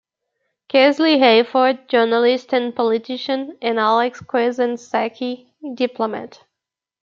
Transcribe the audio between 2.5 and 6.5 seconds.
and politician; and Alex Quaison-Sackey, diplomat.